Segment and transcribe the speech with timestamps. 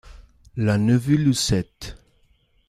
[0.57, 1.93] La Neuville-Housset